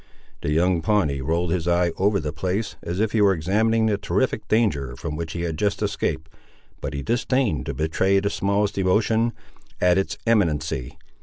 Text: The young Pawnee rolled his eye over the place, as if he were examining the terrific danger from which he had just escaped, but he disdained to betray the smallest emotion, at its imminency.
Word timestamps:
The 0.41 0.51
young 0.51 0.81
Pawnee 0.81 1.21
rolled 1.21 1.51
his 1.51 1.67
eye 1.67 1.91
over 1.95 2.19
the 2.19 2.33
place, 2.33 2.75
as 2.81 2.99
if 2.99 3.11
he 3.11 3.21
were 3.21 3.33
examining 3.35 3.85
the 3.85 3.99
terrific 3.99 4.47
danger 4.47 4.95
from 4.95 5.15
which 5.15 5.33
he 5.33 5.41
had 5.41 5.57
just 5.59 5.79
escaped, 5.83 6.27
but 6.79 6.95
he 6.95 7.03
disdained 7.03 7.67
to 7.67 7.75
betray 7.75 8.19
the 8.19 8.31
smallest 8.31 8.79
emotion, 8.79 9.31
at 9.79 9.99
its 9.99 10.17
imminency. 10.25 10.97